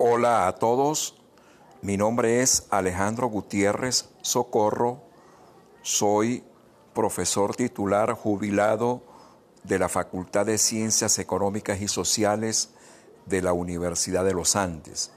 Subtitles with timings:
[0.00, 1.16] Hola a todos,
[1.82, 5.02] mi nombre es Alejandro Gutiérrez Socorro,
[5.82, 6.44] soy
[6.94, 9.02] profesor titular jubilado
[9.64, 12.70] de la Facultad de Ciencias Económicas y Sociales
[13.26, 15.10] de la Universidad de los Andes.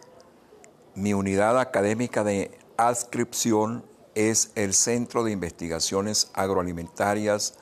[0.96, 3.86] Mi unidad académica de adscripción
[4.16, 7.54] es el Centro de Investigaciones Agroalimentarias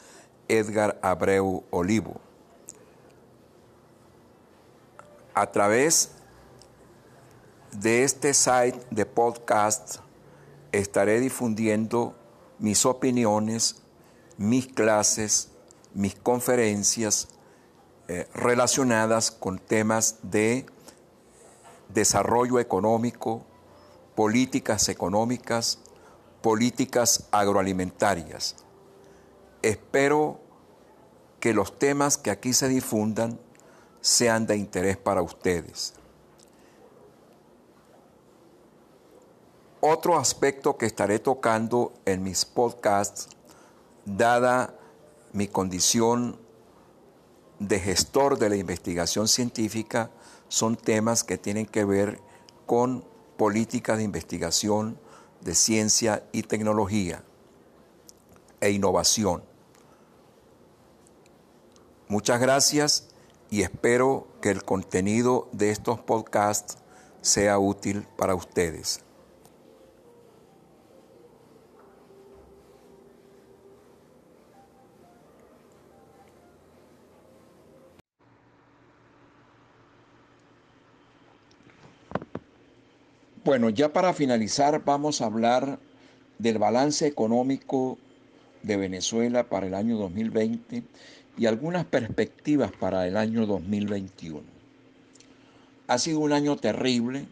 [0.47, 2.21] Edgar Abreu Olivo.
[5.33, 6.13] A través
[7.71, 9.97] de este site de podcast
[10.71, 12.15] estaré difundiendo
[12.57, 13.77] mis opiniones,
[14.37, 15.49] mis clases,
[15.93, 17.27] mis conferencias
[18.07, 20.65] eh, relacionadas con temas de
[21.93, 23.45] desarrollo económico,
[24.15, 25.79] políticas económicas,
[26.41, 28.55] políticas agroalimentarias.
[29.61, 30.39] Espero
[31.39, 33.39] que los temas que aquí se difundan
[34.01, 35.98] sean de interés para ustedes.
[39.81, 43.29] Otro aspecto que estaré tocando en mis podcasts,
[44.03, 44.75] dada
[45.31, 46.37] mi condición
[47.59, 50.11] de gestor de la investigación científica,
[50.49, 52.19] son temas que tienen que ver
[52.65, 53.05] con
[53.37, 54.99] políticas de investigación
[55.39, 57.23] de ciencia y tecnología
[58.59, 59.43] e innovación.
[62.09, 63.07] Muchas gracias
[63.49, 66.79] y espero que el contenido de estos podcasts
[67.21, 69.05] sea útil para ustedes.
[83.49, 85.79] Bueno, ya para finalizar vamos a hablar
[86.37, 87.97] del balance económico
[88.61, 90.83] de Venezuela para el año 2020
[91.35, 94.43] y algunas perspectivas para el año 2021.
[95.87, 97.25] Ha sido un año terrible.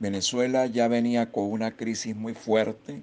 [0.00, 3.00] Venezuela ya venía con una crisis muy fuerte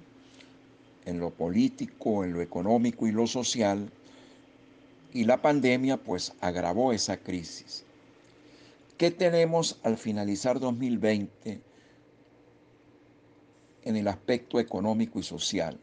[1.04, 3.90] en lo político, en lo económico y lo social,
[5.12, 7.85] y la pandemia pues agravó esa crisis.
[8.96, 11.60] ¿Qué tenemos al finalizar 2020
[13.82, 15.78] en el aspecto económico y social?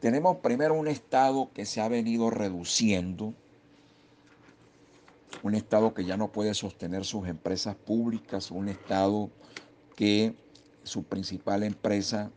[0.00, 3.32] Tenemos primero un Estado que se ha venido reduciendo,
[5.44, 9.30] un Estado que ya no puede sostener sus empresas públicas, un Estado
[9.94, 10.34] que
[10.82, 12.32] su principal empresa,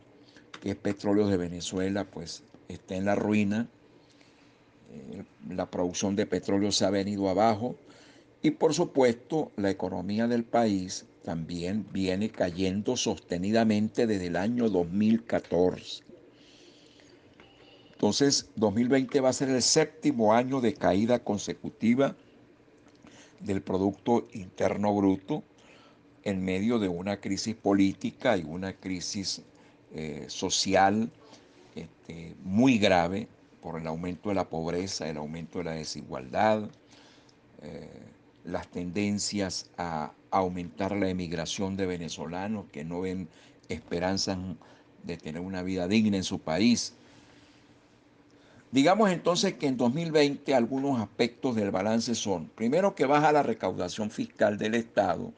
[0.60, 3.68] que es Petróleo de Venezuela, pues está en la ruina.
[4.92, 7.74] Eh, la producción de petróleo se ha venido abajo
[8.42, 16.04] y por supuesto, la economía del país también viene cayendo sostenidamente desde el año 2014.
[17.92, 22.16] Entonces, 2020 va a ser el séptimo año de caída consecutiva
[23.40, 25.42] del Producto Interno Bruto
[26.24, 29.42] en medio de una crisis política y una crisis
[29.92, 31.10] eh, social
[31.74, 33.28] este, muy grave
[33.60, 36.70] por el aumento de la pobreza, el aumento de la desigualdad.
[37.62, 37.88] Eh,
[38.44, 43.28] las tendencias a aumentar la emigración de venezolanos que no ven
[43.68, 44.38] esperanzas
[45.02, 46.94] de tener una vida digna en su país.
[48.72, 54.10] Digamos entonces que en 2020 algunos aspectos del balance son, primero que baja la recaudación
[54.10, 55.32] fiscal del Estado,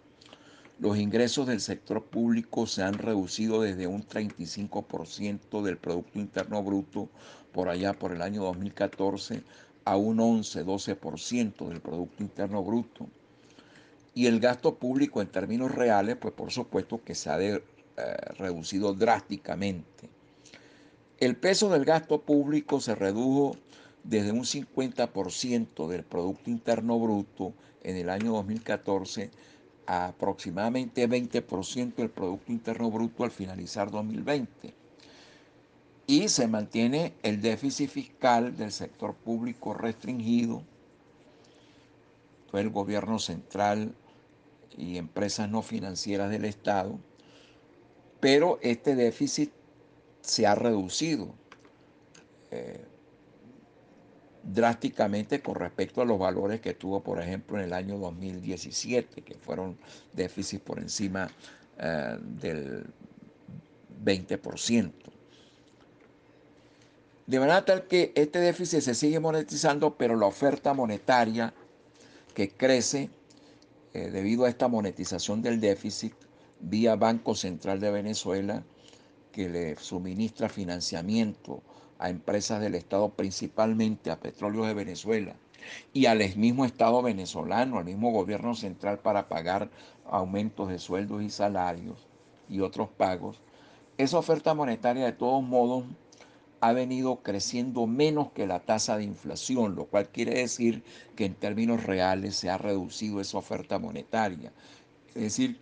[0.78, 7.08] los ingresos del sector público se han reducido desde un 35% del Producto Interno Bruto
[7.52, 9.42] por allá por el año 2014
[9.84, 13.08] a un 11-12% del Producto Interno Bruto.
[14.14, 17.60] Y el gasto público en términos reales, pues por supuesto que se ha eh,
[18.38, 20.08] reducido drásticamente.
[21.18, 23.56] El peso del gasto público se redujo
[24.04, 29.30] desde un 50% del Producto Interno Bruto en el año 2014
[29.86, 34.81] a aproximadamente 20% del Producto Interno Bruto al finalizar 2020
[36.06, 40.62] y se mantiene el déficit fiscal del sector público restringido.
[42.52, 43.94] el gobierno central
[44.76, 46.98] y empresas no financieras del Estado,
[48.20, 49.50] pero este déficit
[50.20, 51.34] se ha reducido
[52.50, 52.84] eh,
[54.42, 59.34] drásticamente con respecto a los valores que tuvo, por ejemplo, en el año 2017, que
[59.34, 59.78] fueron
[60.12, 61.30] déficits por encima
[61.78, 62.84] eh, del
[64.04, 64.92] 20%.
[67.26, 71.54] De manera tal que este déficit se sigue monetizando, pero la oferta monetaria
[72.34, 73.10] que crece
[73.94, 76.14] eh, debido a esta monetización del déficit
[76.60, 78.64] vía Banco Central de Venezuela,
[79.30, 81.62] que le suministra financiamiento
[81.98, 85.36] a empresas del Estado, principalmente a Petróleos de Venezuela
[85.92, 89.70] y al mismo Estado venezolano, al mismo gobierno central para pagar
[90.06, 92.08] aumentos de sueldos y salarios
[92.48, 93.40] y otros pagos,
[93.96, 95.84] esa oferta monetaria de todos modos
[96.62, 100.84] ha venido creciendo menos que la tasa de inflación, lo cual quiere decir
[101.16, 104.52] que en términos reales se ha reducido esa oferta monetaria.
[105.08, 105.58] Es decir,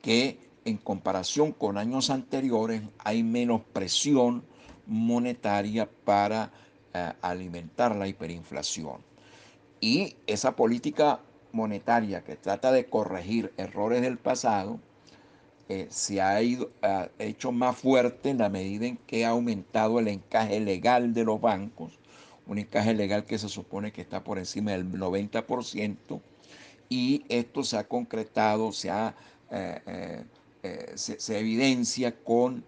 [0.00, 4.44] que en comparación con años anteriores hay menos presión
[4.86, 6.52] monetaria para
[6.94, 8.98] eh, alimentar la hiperinflación.
[9.80, 11.18] Y esa política
[11.50, 14.78] monetaria que trata de corregir errores del pasado,
[15.74, 16.42] eh, se ha
[17.18, 21.40] hecho más fuerte en la medida en que ha aumentado el encaje legal de los
[21.40, 21.98] bancos,
[22.46, 26.20] un encaje legal que se supone que está por encima del 90%,
[26.90, 29.14] y esto se ha concretado, se, ha,
[29.50, 30.24] eh,
[30.62, 30.94] eh,
[31.30, 32.62] evidencia con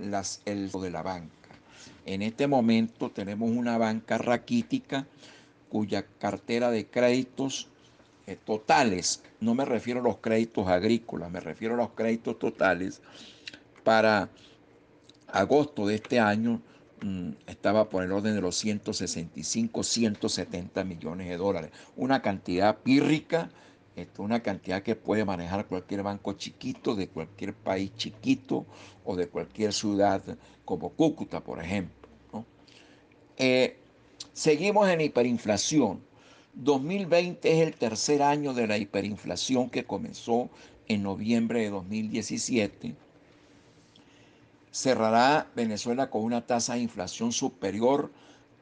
[0.00, 1.50] las, el de la banca.
[2.06, 5.06] En este momento tenemos una banca raquítica
[5.68, 7.68] cuya cartera de créditos
[8.26, 13.00] eh, totales, no me refiero a los créditos agrícolas, me refiero a los créditos totales,
[13.84, 14.28] para
[15.28, 16.60] agosto de este año
[17.02, 21.70] mm, estaba por el orden de los 165, 170 millones de dólares.
[21.96, 23.50] Una cantidad pírrica,
[24.18, 28.66] una cantidad que puede manejar cualquier banco chiquito de cualquier país chiquito
[29.04, 30.22] o de cualquier ciudad
[30.64, 31.94] como Cúcuta, por ejemplo.
[33.36, 33.76] Eh,
[34.32, 36.00] seguimos en hiperinflación.
[36.56, 40.48] 2020 es el tercer año de la hiperinflación que comenzó
[40.88, 42.94] en noviembre de 2017.
[44.70, 48.10] Cerrará Venezuela con una tasa de inflación superior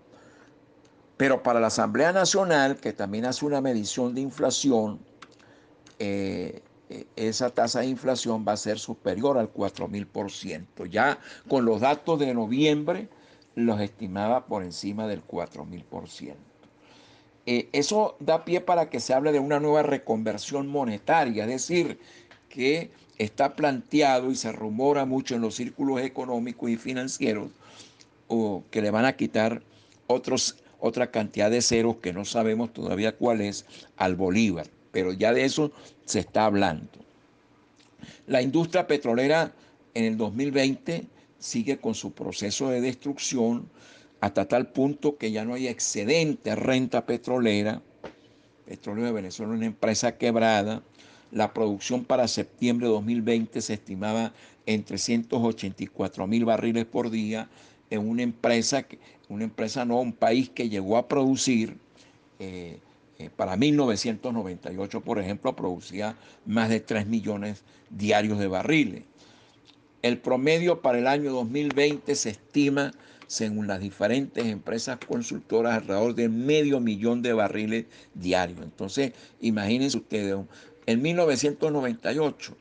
[1.17, 4.99] Pero para la Asamblea Nacional, que también hace una medición de inflación,
[6.01, 10.91] eh, eh, esa tasa de inflación va a ser superior al 4.000%.
[10.91, 11.19] Ya
[11.49, 13.09] con los datos de noviembre
[13.55, 16.35] los estimaba por encima del 4.000%.
[17.47, 21.99] Eh, eso da pie para que se hable de una nueva reconversión monetaria, es decir,
[22.49, 27.51] que está planteado y se rumora mucho en los círculos económicos y financieros
[28.29, 29.63] o que le van a quitar
[30.07, 33.67] otros, otra cantidad de ceros que no sabemos todavía cuál es
[33.97, 35.71] al Bolívar, pero ya de eso
[36.07, 36.89] se está hablando.
[38.27, 39.53] La industria petrolera
[39.93, 41.07] en el 2020
[41.39, 43.69] sigue con su proceso de destrucción,
[44.25, 47.83] hasta tal punto que ya no hay excedente renta petrolera.
[48.65, 50.83] Petróleo de Venezuela es una empresa quebrada.
[51.31, 54.33] La producción para septiembre de 2020 se estimaba
[54.65, 57.51] en 384 mil barriles por día
[57.91, 58.87] en una empresa,
[59.29, 61.77] una empresa no, un país que llegó a producir,
[62.39, 62.79] eh,
[63.19, 66.17] eh, para 1998, por ejemplo, producía
[66.47, 69.03] más de 3 millones diarios de barriles.
[70.01, 72.93] El promedio para el año 2020 se estima
[73.27, 78.61] según las diferentes empresas consultoras, alrededor de medio millón de barriles diarios.
[78.63, 80.37] Entonces, imagínense ustedes,
[80.87, 82.57] en 1998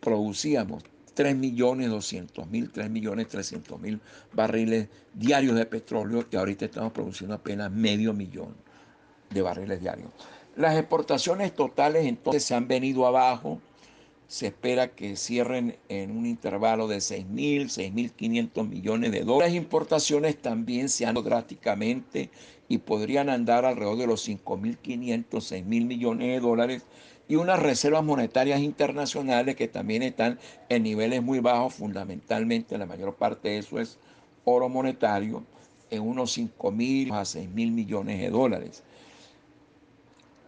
[0.00, 0.84] producíamos
[1.14, 4.00] 3 millones 200 mil, 3 millones 300 mil
[4.32, 8.54] barriles diarios de petróleo y ahorita estamos produciendo apenas medio millón
[9.30, 10.10] de barriles diarios.
[10.56, 13.60] Las exportaciones totales entonces se han venido abajo
[14.28, 19.52] se espera que cierren en un intervalo de 6.000, 6.500 millones de dólares.
[19.52, 22.30] Las importaciones también se han drásticamente
[22.68, 26.82] y podrían andar alrededor de los 5.500, 6.000 millones de dólares
[27.28, 33.14] y unas reservas monetarias internacionales que también están en niveles muy bajos, fundamentalmente la mayor
[33.14, 33.98] parte de eso es
[34.44, 35.44] oro monetario,
[35.90, 38.82] en unos 5.000 a 6.000 millones de dólares.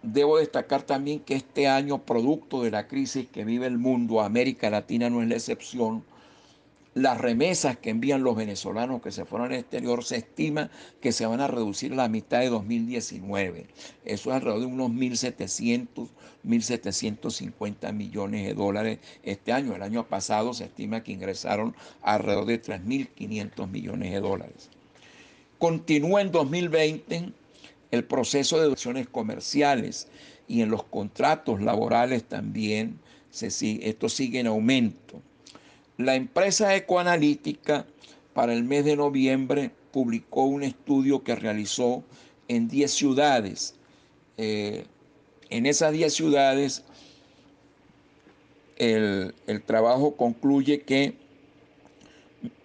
[0.02, 4.70] Debo destacar también que este año, producto de la crisis que vive el mundo, América
[4.70, 6.04] Latina no es la excepción,
[6.94, 11.26] las remesas que envían los venezolanos que se fueron al exterior se estima que se
[11.26, 13.66] van a reducir a la mitad de 2019.
[14.04, 16.08] Eso es alrededor de unos 1.700,
[16.44, 19.76] 1.750 millones de dólares este año.
[19.76, 24.70] El año pasado se estima que ingresaron alrededor de 3.500 millones de dólares.
[25.58, 27.32] Continúa en 2020
[27.90, 30.08] el proceso de deducciones comerciales
[30.46, 32.98] y en los contratos laborales también
[33.30, 33.48] se
[33.88, 35.20] esto sigue en aumento.
[35.96, 37.86] La empresa ecoanalítica
[38.34, 42.04] para el mes de noviembre publicó un estudio que realizó
[42.46, 43.74] en 10 ciudades.
[44.36, 44.84] Eh,
[45.50, 46.84] en esas 10 ciudades
[48.76, 51.14] el, el trabajo concluye que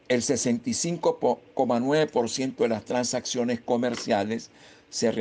[0.10, 4.52] el 65,9% de las transacciones comerciales
[4.94, 5.12] se,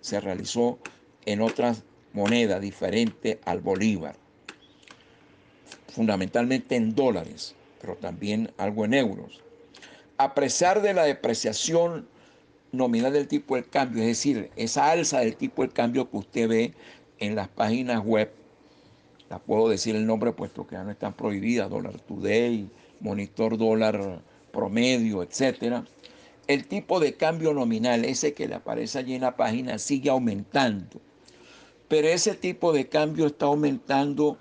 [0.00, 0.78] se realizó
[1.24, 4.16] en otras monedas diferentes al bolívar
[5.94, 9.40] fundamentalmente en dólares, pero también algo en euros.
[10.18, 12.08] A pesar de la depreciación
[12.72, 16.48] nominal del tipo de cambio, es decir, esa alza del tipo de cambio que usted
[16.48, 16.74] ve
[17.20, 18.32] en las páginas web,
[19.30, 22.68] la puedo decir el nombre puesto que ya no están prohibidas, Dollar Today,
[23.00, 24.20] Monitor Dólar
[24.52, 25.84] Promedio, etcétera.
[26.46, 31.00] El tipo de cambio nominal, ese que le aparece allí en la página, sigue aumentando.
[31.88, 34.38] Pero ese tipo de cambio está aumentando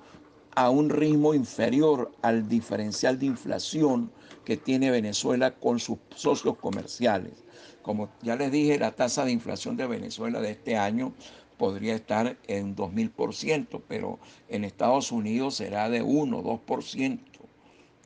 [0.56, 4.12] a un ritmo inferior al diferencial de inflación
[4.46, 7.44] que tiene Venezuela con sus socios comerciales.
[7.82, 11.14] Como ya les dije, la tasa de inflación de Venezuela de este año
[11.58, 14.20] podría estar en 2000%, pero
[14.50, 17.20] en Estados Unidos será de 1, 2%.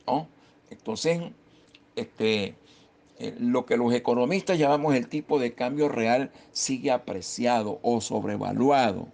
[0.05, 0.27] ¿no?
[0.69, 1.21] Entonces,
[1.95, 2.55] este,
[3.19, 9.07] eh, lo que los economistas llamamos el tipo de cambio real sigue apreciado o sobrevaluado.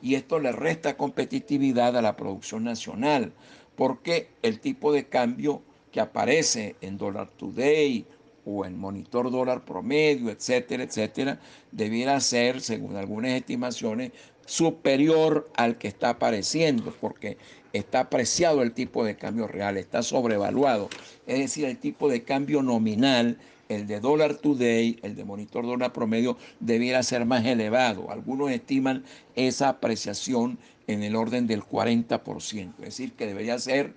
[0.00, 3.32] Y esto le resta competitividad a la producción nacional,
[3.76, 8.06] porque el tipo de cambio que aparece en Dollar Today
[8.44, 11.40] o en monitor dólar promedio, etcétera, etcétera,
[11.72, 14.12] debiera ser, según algunas estimaciones,
[14.46, 17.38] superior al que está apareciendo, porque
[17.72, 20.88] está apreciado el tipo de cambio real, está sobrevaluado.
[21.26, 25.92] Es decir, el tipo de cambio nominal el de dólar today, el de monitor dólar
[25.92, 28.10] promedio, debiera ser más elevado.
[28.10, 33.94] Algunos estiman esa apreciación en el orden del 40%, es decir, que debería ser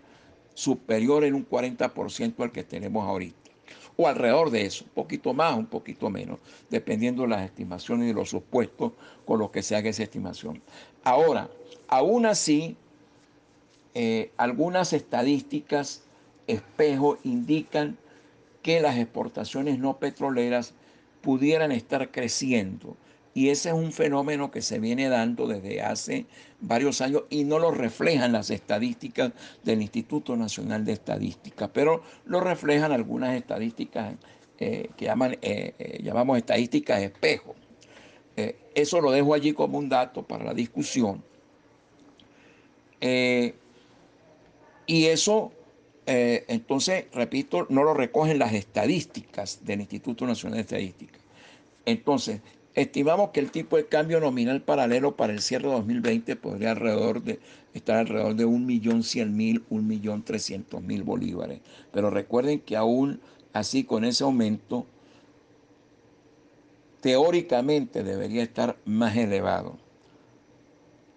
[0.53, 3.46] superior en un 40% al que tenemos ahorita.
[3.97, 6.39] O alrededor de eso, un poquito más, un poquito menos,
[6.69, 8.93] dependiendo de las estimaciones y de los supuestos
[9.25, 10.61] con los que se haga esa estimación.
[11.03, 11.49] Ahora,
[11.87, 12.77] aún así,
[13.95, 16.03] eh, algunas estadísticas
[16.45, 17.97] espejo indican
[18.61, 20.73] que las exportaciones no petroleras
[21.21, 22.95] pudieran estar creciendo.
[23.37, 26.25] Y ese es un fenómeno que se viene dando desde hace
[26.59, 29.31] varios años y no lo reflejan las estadísticas
[29.63, 34.15] del Instituto Nacional de Estadística, pero lo reflejan algunas estadísticas
[34.57, 37.53] eh, que llaman, eh, eh, llamamos estadísticas espejo.
[38.73, 41.23] eso lo dejo allí como un dato para la discusión.
[42.99, 43.53] y
[45.05, 45.51] eso
[46.07, 51.19] entonces, repito, no lo recogen las estadísticas del Instituto Nacional de Estadística.
[51.85, 52.41] Entonces,
[52.77, 57.23] estimamos que el tipo de cambio nominal paralelo para el cierre de 2020 podría alrededor
[57.23, 57.39] de,
[57.73, 61.59] estar alrededor de 1.100.000, 1.300.000 bolívares.
[61.91, 63.19] Pero recuerden que aún
[63.51, 64.85] así, con ese aumento,
[67.01, 69.79] teóricamente debería estar más elevado.